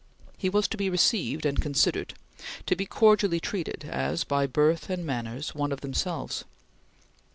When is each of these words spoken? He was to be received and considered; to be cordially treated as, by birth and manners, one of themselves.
He 0.35 0.49
was 0.49 0.67
to 0.69 0.77
be 0.77 0.89
received 0.89 1.45
and 1.45 1.61
considered; 1.61 2.15
to 2.65 2.75
be 2.75 2.87
cordially 2.87 3.39
treated 3.39 3.85
as, 3.85 4.23
by 4.23 4.47
birth 4.47 4.89
and 4.89 5.05
manners, 5.05 5.53
one 5.53 5.71
of 5.71 5.81
themselves. 5.81 6.43